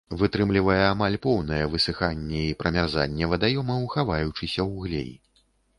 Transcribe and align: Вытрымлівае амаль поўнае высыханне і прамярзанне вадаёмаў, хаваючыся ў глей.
Вытрымлівае 0.19 0.77
амаль 0.93 1.17
поўнае 1.25 1.61
высыханне 1.73 2.41
і 2.47 2.57
прамярзанне 2.63 3.31
вадаёмаў, 3.35 3.89
хаваючыся 3.97 4.55
ў 4.55 4.73
глей. 4.87 5.11